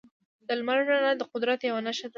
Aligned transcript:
د 0.47 0.49
لمر 0.59 0.77
رڼا 0.89 1.11
د 1.17 1.21
قدرت 1.33 1.59
یوه 1.69 1.81
نښه 1.87 2.07
ده. 2.07 2.09